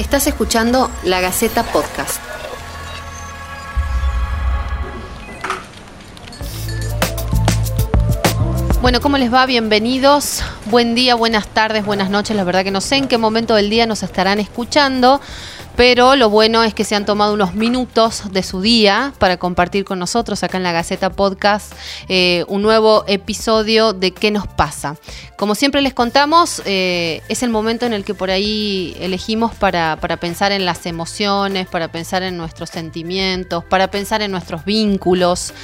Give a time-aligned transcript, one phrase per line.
[0.00, 2.22] Estás escuchando La Gaceta Podcast.
[8.80, 9.44] Bueno, ¿cómo les va?
[9.44, 10.42] Bienvenidos.
[10.64, 12.34] Buen día, buenas tardes, buenas noches.
[12.34, 15.20] La verdad que no sé en qué momento del día nos estarán escuchando
[15.80, 19.86] pero lo bueno es que se han tomado unos minutos de su día para compartir
[19.86, 21.72] con nosotros acá en la Gaceta Podcast
[22.06, 24.96] eh, un nuevo episodio de ¿Qué nos pasa?
[25.38, 29.96] Como siempre les contamos, eh, es el momento en el que por ahí elegimos para,
[29.98, 35.54] para pensar en las emociones, para pensar en nuestros sentimientos, para pensar en nuestros vínculos.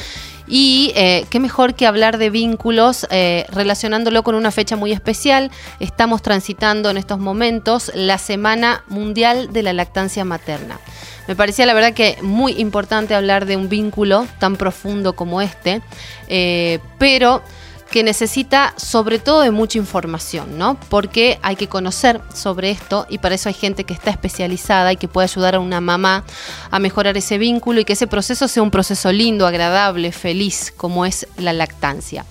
[0.47, 5.51] Y eh, qué mejor que hablar de vínculos eh, relacionándolo con una fecha muy especial.
[5.81, 10.79] Estamos transitando en estos momentos la Semana Mundial de la Lactancia Materna.
[11.27, 15.83] Me parecía la verdad que muy importante hablar de un vínculo tan profundo como este,
[16.29, 17.43] eh, pero
[17.91, 20.79] que necesita sobre todo de mucha información, ¿no?
[20.89, 24.97] Porque hay que conocer sobre esto y para eso hay gente que está especializada y
[24.97, 26.25] que puede ayudar a una mamá
[26.71, 31.07] a mejorar ese vínculo y que ese proceso sea un proceso lindo, agradable, feliz, como
[31.07, 32.25] es la lactancia.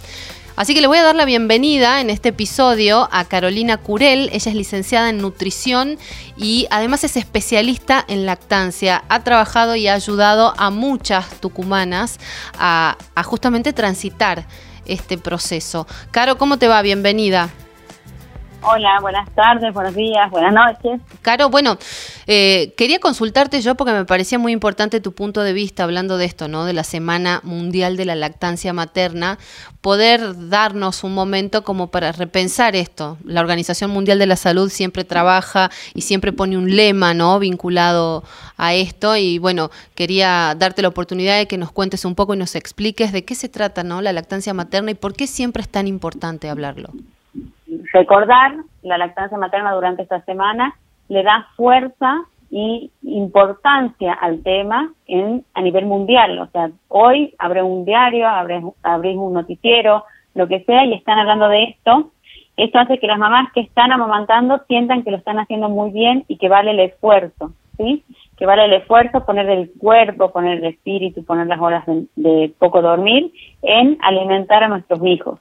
[0.56, 4.30] Así que le voy a dar la bienvenida en este episodio a Carolina Curel.
[4.31, 5.97] Ella es licenciada en nutrición
[6.38, 9.03] y además es especialista en lactancia.
[9.09, 12.19] Ha trabajado y ha ayudado a muchas tucumanas
[12.58, 14.47] a, a justamente transitar
[14.86, 15.88] este proceso.
[16.11, 16.81] Caro, ¿cómo te va?
[16.81, 17.50] Bienvenida.
[18.67, 20.99] Hola, buenas tardes, buenos días, buenas noches.
[21.21, 21.77] Caro, bueno,
[22.25, 26.25] eh, quería consultarte yo porque me parecía muy importante tu punto de vista hablando de
[26.25, 26.66] esto, ¿no?
[26.66, 29.38] De la Semana Mundial de la Lactancia Materna,
[29.81, 33.19] poder darnos un momento como para repensar esto.
[33.23, 37.38] La Organización Mundial de la Salud siempre trabaja y siempre pone un lema, ¿no?
[37.38, 38.23] Vinculado
[38.57, 42.38] a esto y bueno, quería darte la oportunidad de que nos cuentes un poco y
[42.38, 44.02] nos expliques de qué se trata, ¿no?
[44.02, 46.89] La lactancia materna y por qué siempre es tan importante hablarlo
[47.95, 50.75] recordar la lactancia materna durante esta semana
[51.07, 56.39] le da fuerza y importancia al tema en a nivel mundial.
[56.39, 60.03] O sea, hoy abre un diario, abrís, un noticiero,
[60.34, 62.11] lo que sea, y están hablando de esto.
[62.57, 66.25] Esto hace que las mamás que están amamantando sientan que lo están haciendo muy bien
[66.28, 68.03] y que vale el esfuerzo, ¿sí?
[68.38, 72.81] Que vale el esfuerzo poner el cuerpo, poner el espíritu, poner las horas de poco
[72.81, 75.39] dormir en alimentar a nuestros hijos.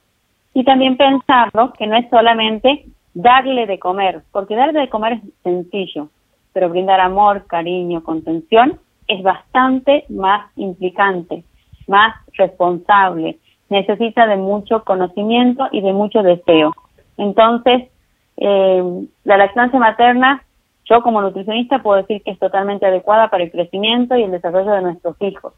[0.55, 5.21] Y también pensarlo que no es solamente darle de comer, porque darle de comer es
[5.43, 6.09] sencillo,
[6.53, 11.45] pero brindar amor, cariño, contención es bastante más implicante,
[11.87, 13.39] más responsable,
[13.69, 16.75] necesita de mucho conocimiento y de mucho deseo.
[17.17, 17.89] Entonces,
[18.37, 20.43] eh, la lactancia materna,
[20.87, 24.73] yo como nutricionista puedo decir que es totalmente adecuada para el crecimiento y el desarrollo
[24.73, 25.55] de nuestros hijos.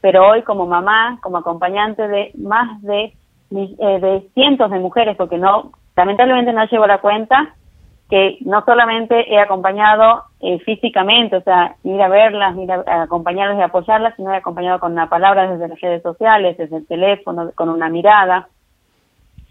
[0.00, 3.14] Pero hoy como mamá, como acompañante de más de
[3.50, 7.54] de cientos de mujeres, porque no, lamentablemente no llevo la cuenta,
[8.08, 13.58] que no solamente he acompañado eh, físicamente, o sea, ir a verlas, ir a, acompañarlas
[13.58, 17.50] y apoyarlas, sino he acompañado con una palabra desde las redes sociales, desde el teléfono,
[17.54, 18.48] con una mirada.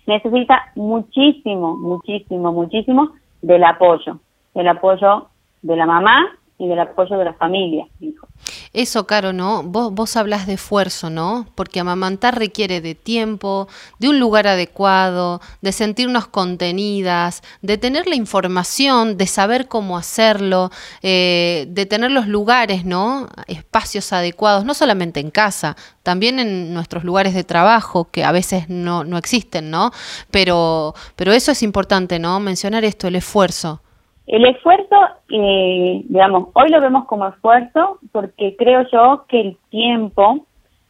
[0.07, 4.19] Necesita muchísimo, muchísimo, muchísimo del apoyo,
[4.55, 5.27] del apoyo
[5.61, 6.25] de la mamá
[6.59, 8.27] y del apoyo de la familia, hijo.
[8.73, 9.61] Eso, Caro, ¿no?
[9.63, 11.45] Vos, vos hablas de esfuerzo, ¿no?
[11.53, 13.67] Porque amamantar requiere de tiempo,
[13.99, 20.71] de un lugar adecuado, de sentirnos contenidas, de tener la información, de saber cómo hacerlo,
[21.03, 23.27] eh, de tener los lugares, ¿no?
[23.47, 28.67] Espacios adecuados, no solamente en casa, también en nuestros lugares de trabajo, que a veces
[28.67, 29.91] no, no existen, ¿no?
[30.31, 32.39] Pero, pero eso es importante, ¿no?
[32.39, 33.81] Mencionar esto, el esfuerzo.
[34.27, 34.95] El esfuerzo,
[35.31, 40.45] eh, digamos, hoy lo vemos como esfuerzo porque creo yo que el tiempo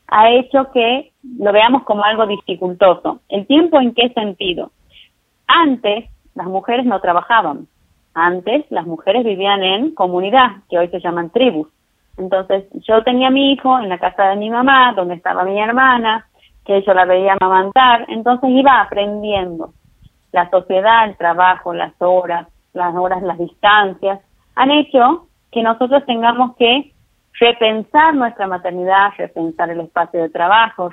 [0.08, 3.20] ha hecho que lo veamos como algo dificultoso.
[3.30, 4.72] ¿El tiempo en qué sentido?
[5.46, 7.68] Antes las mujeres no trabajaban.
[8.16, 11.68] Antes las mujeres vivían en comunidad, que hoy se llaman tribus.
[12.18, 15.60] Entonces yo tenía a mi hijo en la casa de mi mamá, donde estaba mi
[15.60, 16.26] hermana,
[16.66, 19.74] que yo la veía amamantar, entonces iba aprendiendo
[20.32, 22.48] la sociedad, el trabajo, las horas,
[22.78, 24.22] las horas, las distancias,
[24.56, 26.94] han hecho que nosotros tengamos que
[27.40, 30.90] repensar nuestra maternidad, repensar el espacio de trabajo,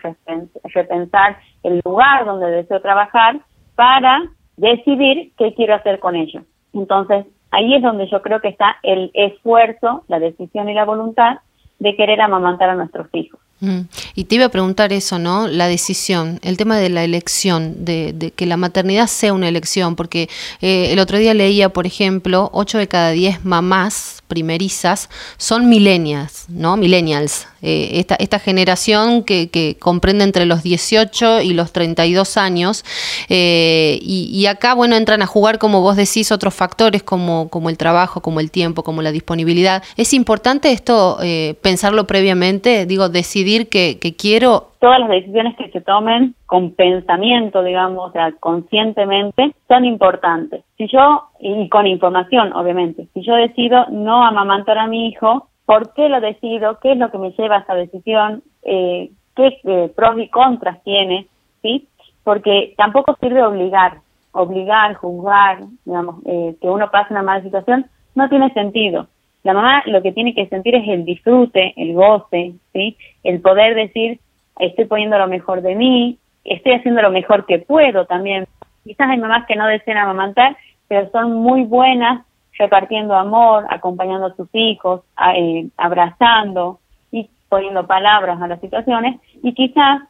[0.74, 3.40] repensar el lugar donde deseo trabajar
[3.74, 4.22] para
[4.56, 6.42] decidir qué quiero hacer con ello.
[6.72, 11.38] Entonces, ahí es donde yo creo que está el esfuerzo, la decisión y la voluntad
[11.78, 13.40] de querer amamantar a nuestros hijos.
[13.64, 13.88] Mm.
[14.14, 15.46] Y te iba a preguntar eso, ¿no?
[15.46, 20.28] La decisión, el tema de la elección, de, que la maternidad sea una elección, porque
[20.60, 26.44] eh, el otro día leía, por ejemplo, 8 de cada 10 mamás primerizas son millennials,
[26.48, 26.76] ¿no?
[26.76, 27.46] Millennials.
[27.62, 32.84] Eh, esta, esta generación que, comprende entre los 18 y los 32 años.
[33.30, 37.78] Eh, y, acá, bueno, entran a jugar, como vos decís, otros factores como, como el
[37.78, 39.82] trabajo, como el tiempo, como la disponibilidad.
[39.96, 42.84] ¿Es importante esto eh, pensarlo previamente?
[42.84, 48.32] Digo, decidir que quiero todas las decisiones que se tomen con pensamiento, digamos, o sea,
[48.32, 50.62] conscientemente, son importantes.
[50.76, 55.94] Si yo, y con información, obviamente, si yo decido no amamantar a mi hijo, ¿por
[55.94, 56.80] qué lo decido?
[56.82, 58.42] ¿Qué es lo que me lleva a esa decisión?
[58.62, 61.28] Eh, ¿Qué eh, pros y contras tiene?
[61.62, 61.88] ¿Sí?
[62.22, 64.00] Porque tampoco sirve obligar,
[64.32, 69.06] obligar, juzgar, digamos, eh, que uno pase una mala situación, no tiene sentido.
[69.44, 72.98] La mamá lo que tiene que sentir es el disfrute, el goce, ¿sí?
[73.22, 74.20] El poder decir,
[74.58, 78.46] estoy poniendo lo mejor de mí, estoy haciendo lo mejor que puedo también.
[78.84, 80.56] Quizás hay mamás que no desean amamantar,
[80.88, 82.24] pero son muy buenas
[82.58, 85.02] repartiendo amor, acompañando a sus hijos,
[85.34, 86.78] eh, abrazando
[87.10, 89.20] y poniendo palabras a las situaciones.
[89.42, 90.02] Y quizás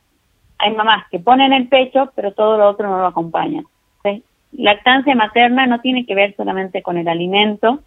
[0.59, 3.63] hay mamás que ponen el pecho, pero todo lo otro no lo acompaña.
[4.57, 7.81] Lactancia materna no tiene que ver solamente con el alimento,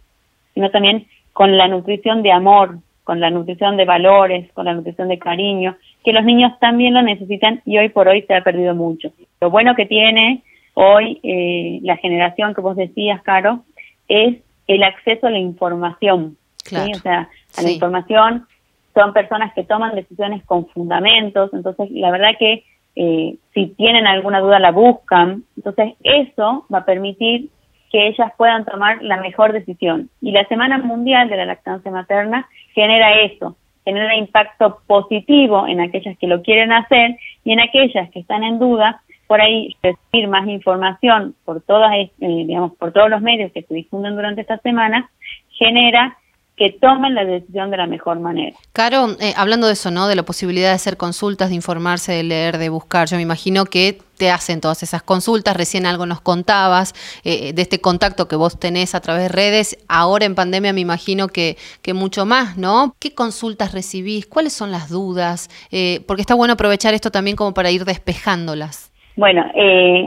[0.52, 5.08] sino también con la nutrición de amor, con la nutrición de valores, con la nutrición
[5.08, 5.76] de cariño,
[6.08, 9.12] que los niños también lo necesitan y hoy por hoy se ha perdido mucho.
[9.42, 13.64] Lo bueno que tiene hoy eh, la generación que vos decías, Caro,
[14.08, 14.38] es
[14.68, 16.38] el acceso a la información.
[16.64, 17.28] O sea,
[17.58, 18.46] a la información
[18.94, 22.64] son personas que toman decisiones con fundamentos, entonces la verdad que
[22.96, 27.50] eh, si tienen alguna duda la buscan, entonces eso va a permitir
[27.92, 30.08] que ellas puedan tomar la mejor decisión.
[30.22, 33.58] Y la Semana Mundial de la Lactancia Materna genera eso,
[33.88, 38.58] genera impacto positivo en aquellas que lo quieren hacer y en aquellas que están en
[38.58, 43.62] duda, por ahí recibir más información por todas, eh, digamos, por todos los medios que
[43.62, 45.10] se difunden durante esta semana,
[45.52, 46.17] genera
[46.58, 48.56] que tomen la decisión de la mejor manera.
[48.72, 50.08] Caro, eh, hablando de eso, ¿no?
[50.08, 53.64] De la posibilidad de hacer consultas, de informarse, de leer, de buscar, yo me imagino
[53.64, 58.34] que te hacen todas esas consultas, recién algo nos contabas eh, de este contacto que
[58.34, 62.56] vos tenés a través de redes, ahora en pandemia me imagino que, que mucho más,
[62.56, 62.96] ¿no?
[62.98, 64.26] ¿Qué consultas recibís?
[64.26, 65.48] ¿Cuáles son las dudas?
[65.70, 68.87] Eh, porque está bueno aprovechar esto también como para ir despejándolas.
[69.18, 69.44] Bueno,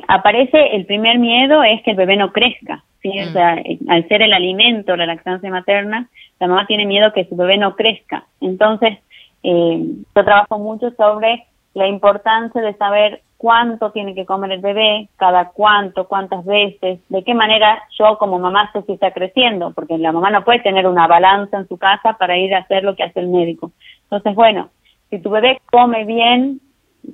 [0.07, 2.81] aparece el primer miedo es que el bebé no crezca.
[3.01, 3.09] ¿sí?
[3.09, 3.33] O mm.
[3.33, 6.07] sea, al ser el alimento, la lactancia materna,
[6.39, 8.23] la mamá tiene miedo que su bebé no crezca.
[8.39, 8.99] Entonces,
[9.43, 9.83] eh,
[10.15, 11.43] yo trabajo mucho sobre
[11.73, 17.23] la importancia de saber cuánto tiene que comer el bebé, cada cuánto, cuántas veces, de
[17.25, 20.87] qué manera yo como mamá sé si está creciendo, porque la mamá no puede tener
[20.87, 23.71] una balanza en su casa para ir a hacer lo que hace el médico.
[24.03, 24.69] Entonces, bueno,
[25.09, 26.61] si tu bebé come bien,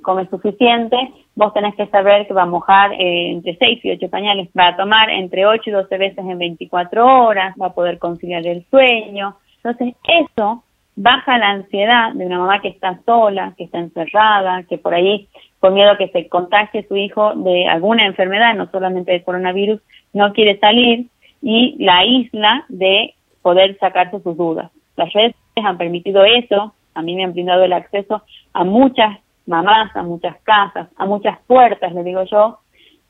[0.02, 0.96] come suficiente,
[1.38, 4.68] vos tenés que saber que va a mojar eh, entre 6 y 8 pañales, va
[4.68, 8.66] a tomar entre 8 y 12 veces en 24 horas, va a poder conciliar el
[8.70, 9.36] sueño.
[9.58, 10.64] Entonces, eso
[10.96, 15.28] baja la ansiedad de una mamá que está sola, que está encerrada, que por ahí,
[15.60, 19.80] con miedo que se contagie su hijo de alguna enfermedad, no solamente de coronavirus,
[20.12, 21.06] no quiere salir
[21.40, 24.72] y la isla de poder sacarse sus dudas.
[24.96, 29.18] Las redes han permitido eso, a mí me han brindado el acceso a muchas
[29.48, 32.58] mamás, a muchas casas, a muchas puertas, le digo yo,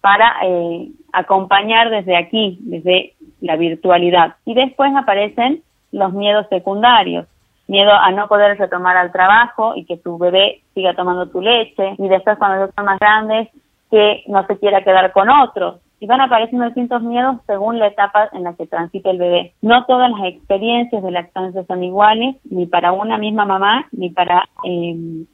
[0.00, 4.36] para eh, acompañar desde aquí, desde la virtualidad.
[4.44, 5.62] Y después aparecen
[5.92, 7.26] los miedos secundarios,
[7.66, 11.94] miedo a no poder retomar al trabajo y que tu bebé siga tomando tu leche,
[11.98, 13.48] y después cuando son más grandes,
[13.90, 15.80] que no se quiera quedar con otros.
[16.00, 19.54] Y van apareciendo distintos miedos según la etapa en la que transite el bebé.
[19.62, 24.44] No todas las experiencias de lactancia son iguales, ni para una misma mamá, ni para
[24.62, 25.24] eh,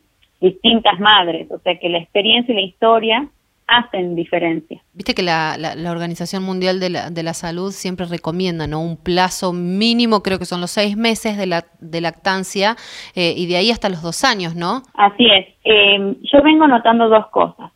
[0.41, 3.29] distintas madres, o sea que la experiencia y la historia
[3.67, 4.81] hacen diferencia.
[4.93, 8.81] Viste que la, la, Organización Mundial de la, de la, Salud siempre recomienda ¿no?
[8.81, 12.77] un plazo mínimo, creo que son los seis meses de, la, de lactancia
[13.15, 14.83] eh, y de ahí hasta los dos años, ¿no?
[14.95, 15.47] Así es.
[15.65, 17.73] Eh, yo vengo notando dos cosas.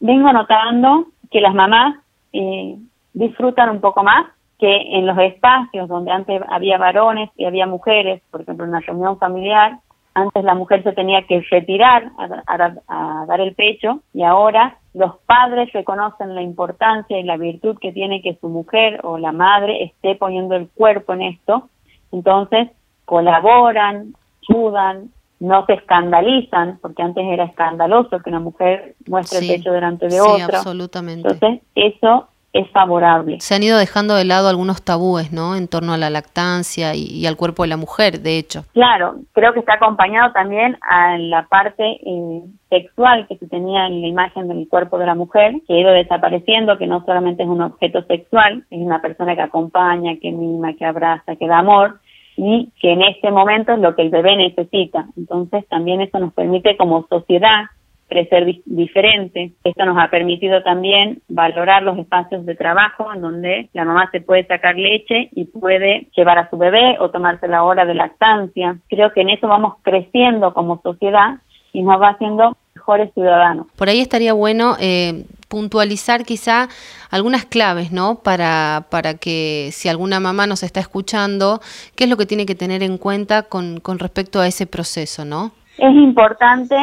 [0.00, 1.96] Vengo notando que las mamás
[2.32, 2.76] eh,
[3.12, 4.26] disfrutan un poco más
[4.58, 8.80] que en los espacios donde antes había varones y había mujeres, por ejemplo, en una
[8.80, 9.78] reunión familiar,
[10.14, 15.72] antes la mujer se tenía que retirar a, dar el pecho y ahora los padres
[15.72, 20.16] reconocen la importancia y la virtud que tiene que su mujer o la madre esté
[20.16, 21.68] poniendo el cuerpo en esto.
[22.10, 22.68] Entonces
[23.04, 24.14] colaboran,
[24.48, 30.06] ayudan, no se escandalizan, porque antes era escandaloso que una mujer muestre el pecho delante
[30.06, 31.28] de sí, absolutamente.
[31.28, 33.40] Entonces, eso es favorable.
[33.40, 35.56] Se han ido dejando de lado algunos tabúes, ¿no?
[35.56, 38.64] En torno a la lactancia y, al cuerpo de la mujer, de hecho.
[38.72, 44.02] Claro, creo que está acompañado también a la parte eh, sexual que se tenía en
[44.02, 47.48] la imagen del cuerpo de la mujer, que ha ido desapareciendo, que no solamente es
[47.48, 52.00] un objeto sexual, es una persona que acompaña, que mima, que abraza, que da amor,
[52.36, 55.06] y que en este momento es lo que el bebé necesita.
[55.16, 57.64] Entonces también eso nos permite como sociedad
[58.12, 59.52] crecer diferente.
[59.64, 64.20] Esto nos ha permitido también valorar los espacios de trabajo en donde la mamá se
[64.20, 68.76] puede sacar leche y puede llevar a su bebé o tomarse la hora de lactancia.
[68.88, 71.38] Creo que en eso vamos creciendo como sociedad
[71.72, 73.66] y nos va haciendo mejores ciudadanos.
[73.76, 76.68] Por ahí estaría bueno eh, puntualizar quizá
[77.10, 78.16] algunas claves, ¿no?
[78.16, 81.60] Para, para que si alguna mamá nos está escuchando,
[81.96, 85.24] ¿qué es lo que tiene que tener en cuenta con, con respecto a ese proceso,
[85.24, 85.52] ¿no?
[85.78, 86.76] Es importante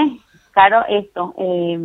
[0.60, 1.80] claro esto, eh,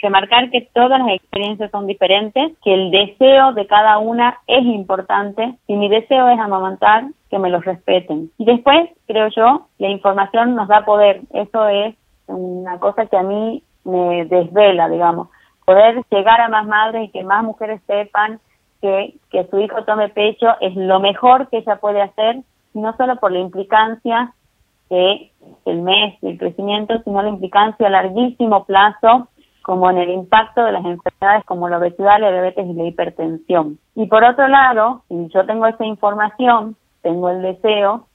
[0.00, 5.56] remarcar que todas las experiencias son diferentes, que el deseo de cada una es importante.
[5.66, 8.30] Si mi deseo es amamantar, que me lo respeten.
[8.38, 11.22] Y después, creo yo, la información nos da poder.
[11.32, 11.96] Eso es
[12.28, 15.28] una cosa que a mí me desvela, digamos.
[15.64, 18.38] Poder llegar a más madres y que más mujeres sepan
[18.80, 22.36] que, que su hijo tome pecho es lo mejor que ella puede hacer,
[22.74, 24.34] no solo por la implicancia
[24.90, 25.30] de
[25.64, 29.28] el mes del crecimiento, sino la implicancia a larguísimo plazo
[29.62, 33.78] como en el impacto de las enfermedades como la obesidad, la diabetes y la hipertensión.
[33.94, 38.06] Y por otro lado, si yo tengo esa información, tengo el deseo,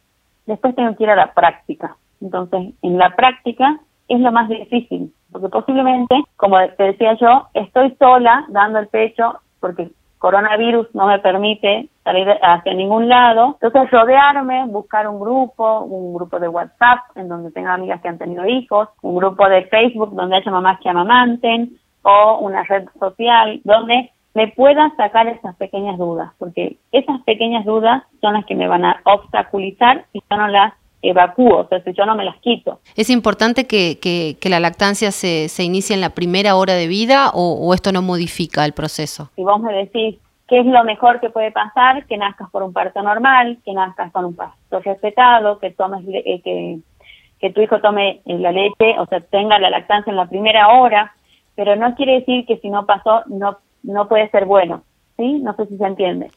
[0.46, 1.98] después tengo que ir a la práctica.
[2.22, 7.96] Entonces, en la práctica es lo más difícil, porque posiblemente, como te decía yo, estoy
[8.00, 9.90] sola dando el pecho porque
[10.26, 13.60] coronavirus no me permite salir hacia ningún lado.
[13.62, 18.18] Entonces, rodearme, buscar un grupo, un grupo de WhatsApp en donde tenga amigas que han
[18.18, 23.62] tenido hijos, un grupo de Facebook donde haya mamás que amamanten o una red social
[23.64, 28.68] donde me pueda sacar esas pequeñas dudas, porque esas pequeñas dudas son las que me
[28.68, 30.74] van a obstaculizar y yo no las
[31.10, 32.80] evacúo, o sea, si yo no me las quito.
[32.96, 37.32] ¿Es importante que, que, la lactancia se, se inicie en la primera hora de vida
[37.34, 39.30] o, o esto no modifica el proceso?
[39.36, 42.06] Si vos me decís, ¿Qué es lo mejor que puede pasar?
[42.06, 46.42] Que nazcas por un parto normal, que nazcas con un parto respetado, que tomes eh,
[46.44, 46.78] que,
[47.40, 50.68] que tu hijo tome eh, la leche, o sea, tenga la lactancia en la primera
[50.70, 51.16] hora,
[51.56, 54.84] pero no quiere decir que si no pasó no no puede ser bueno,
[55.18, 55.40] ¿sí?
[55.40, 56.32] No sé si se entiende.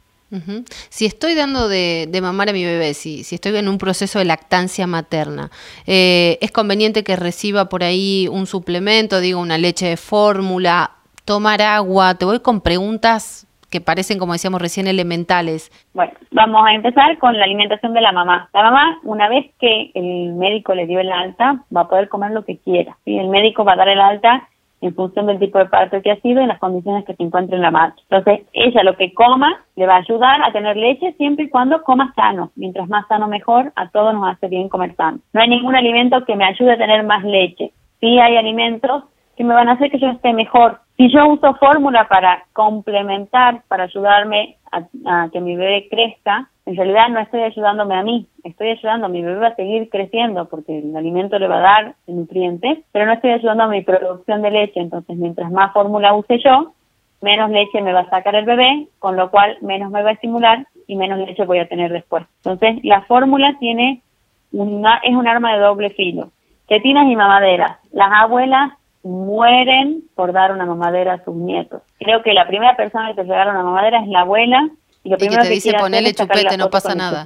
[0.90, 4.18] Si estoy dando de, de, mamar a mi bebé, si, si estoy en un proceso
[4.18, 5.50] de lactancia materna,
[5.86, 10.90] eh, ¿es conveniente que reciba por ahí un suplemento, digo, una leche de fórmula,
[11.24, 12.14] tomar agua?
[12.14, 15.70] Te voy con preguntas que parecen, como decíamos recién, elementales?
[15.94, 18.48] Bueno, vamos a empezar con la alimentación de la mamá.
[18.52, 22.30] La mamá, una vez que el médico le dio el alta, va a poder comer
[22.32, 22.96] lo que quiera.
[23.04, 23.16] ¿sí?
[23.18, 24.48] El médico va a dar el alta
[24.80, 27.56] en función del tipo de parto que ha sido y las condiciones que se encuentre
[27.56, 27.94] en la madre.
[28.08, 31.82] Entonces, ella lo que coma le va a ayudar a tener leche siempre y cuando
[31.82, 32.50] coma sano.
[32.56, 33.72] Mientras más sano, mejor.
[33.76, 35.18] A todos nos hace bien comer sano.
[35.32, 37.72] No hay ningún alimento que me ayude a tener más leche.
[38.00, 39.04] Sí hay alimentos
[39.36, 40.80] que me van a hacer que yo esté mejor.
[40.96, 47.08] Si yo uso fórmula para complementar, para ayudarme a, que mi bebé crezca, en realidad
[47.08, 50.94] no estoy ayudándome a mí, estoy ayudando a mi bebé a seguir creciendo porque el
[50.94, 54.78] alimento le va a dar nutrientes, pero no estoy ayudando a mi producción de leche.
[54.78, 56.72] Entonces, mientras más fórmula use yo,
[57.22, 60.12] menos leche me va a sacar el bebé, con lo cual menos me va a
[60.12, 62.26] estimular y menos leche voy a tener después.
[62.44, 64.02] Entonces, la fórmula tiene
[64.52, 66.32] una, es un arma de doble filo.
[66.66, 67.78] Tetinas y mamaderas.
[67.92, 68.72] Las abuelas
[69.02, 71.80] mueren por dar una mamadera a sus nietos.
[71.98, 74.68] Creo que la primera persona que te regala una mamadera es la abuela
[75.08, 77.24] y lo primero que te dice ponele chupete, no pasa nada.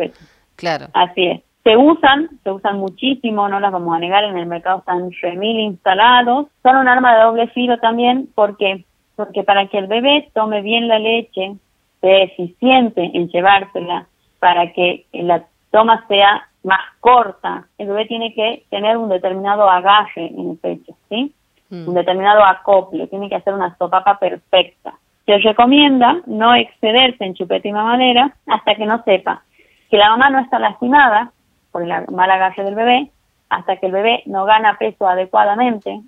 [0.55, 0.87] Claro.
[0.95, 1.41] Así es.
[1.65, 5.59] Se usan, se usan muchísimo, no las vamos a negar, en el mercado están remil
[5.61, 6.47] instalados.
[6.63, 8.85] Son un arma de doble filo también porque
[9.17, 11.57] porque para que el bebé tome bien la leche,
[12.01, 14.07] sea eficiente en llevársela,
[14.39, 20.27] para que la toma sea más corta, el bebé tiene que tener un determinado agarre
[20.27, 21.33] en el pecho, ¿sí?
[21.71, 21.89] Mm.
[21.89, 24.95] un determinado acople, tiene que hacer una sopapa perfecta.
[25.27, 29.43] Se recomienda no excederse en chupeta y mamadera hasta que no sepa
[29.91, 31.33] que la mamá no está lastimada
[31.71, 33.11] por el mal agarre del bebé,
[33.51, 36.01] hasta que el bebé no gana peso adecuadamente,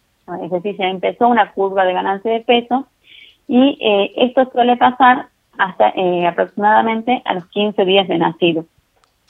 [0.42, 2.86] es decir, se empezó una curva de ganancia de peso,
[3.46, 5.26] y eh, esto suele pasar
[5.58, 8.64] hasta eh, aproximadamente a los 15 días de nacido.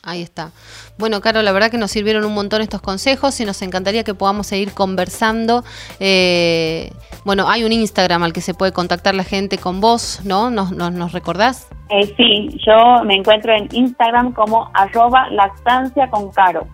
[0.05, 0.51] Ahí está.
[0.99, 4.15] Bueno, Caro, la verdad que nos sirvieron un montón estos consejos y nos encantaría que
[4.15, 5.65] podamos seguir conversando.
[5.99, 6.93] Eh,
[7.25, 10.51] bueno, hay un Instagram al que se puede contactar la gente con vos, ¿no?
[10.51, 11.69] ¿Nos, nos, recordás?
[11.89, 16.67] Eh, sí, yo me encuentro en Instagram como arroba lactancia con Caro.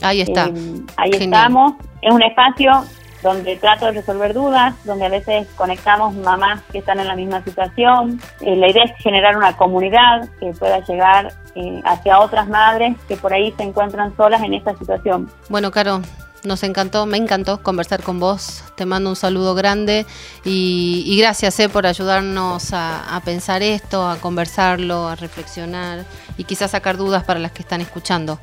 [0.00, 0.46] Ahí está.
[0.46, 1.72] Eh, ahí estamos.
[2.00, 2.84] Es un espacio
[3.22, 7.42] donde trato de resolver dudas, donde a veces conectamos mamás que están en la misma
[7.42, 8.20] situación.
[8.40, 13.16] Eh, la idea es generar una comunidad que pueda llegar eh, hacia otras madres que
[13.16, 15.30] por ahí se encuentran solas en esta situación.
[15.48, 16.00] Bueno, Caro,
[16.44, 18.64] nos encantó, me encantó conversar con vos.
[18.76, 20.06] Te mando un saludo grande
[20.44, 26.04] y, gracias eh, por ayudarnos a, a, pensar esto, a conversarlo, a reflexionar
[26.36, 28.38] y quizás sacar dudas para las que están escuchando.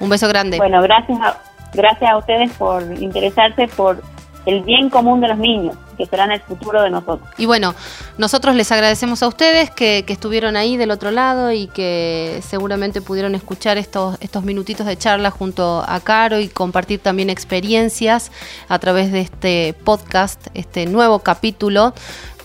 [0.00, 0.58] Un beso grande.
[0.58, 1.38] Bueno, gracias a,
[1.72, 4.02] gracias a ustedes por interesarse por
[4.48, 7.28] el bien común de los niños, que serán el futuro de nosotros.
[7.36, 7.74] Y bueno,
[8.16, 13.34] nosotros les agradecemos a ustedes que, estuvieron ahí del otro lado y que seguramente pudieron
[13.34, 18.32] escuchar estos, estos minutitos de charla junto a Caro y compartir también experiencias
[18.68, 21.92] a través de este podcast, este nuevo capítulo.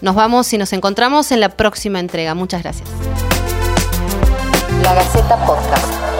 [0.02, 2.36] Nos vamos y nos encontramos en la próxima entrega.
[2.36, 2.90] Muchas gracias.
[4.84, 6.13] La Gaceta Podcast.